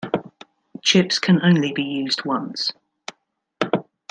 [0.81, 1.35] Chips can
[1.75, 2.71] be used only once.